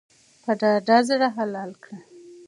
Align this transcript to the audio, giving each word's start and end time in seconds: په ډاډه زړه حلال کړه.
په 0.43 0.51
ډاډه 0.59 0.97
زړه 1.09 1.27
حلال 1.37 1.71
کړه. 1.83 1.99